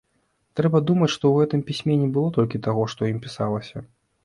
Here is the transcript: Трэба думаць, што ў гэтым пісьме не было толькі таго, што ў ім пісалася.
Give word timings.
Трэба 0.59 0.81
думаць, 0.91 1.09
што 1.15 1.23
ў 1.29 1.35
гэтым 1.43 1.61
пісьме 1.69 1.99
не 2.01 2.09
было 2.17 2.33
толькі 2.39 2.65
таго, 2.71 2.89
што 2.97 3.01
ў 3.03 3.17
ім 3.17 3.23
пісалася. 3.29 3.89